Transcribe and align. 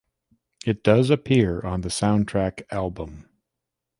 It 0.65 0.83
does 0.83 1.11
appear 1.11 1.61
on 1.61 1.81
the 1.81 1.89
soundtrack 1.89 2.63
album. 2.71 3.29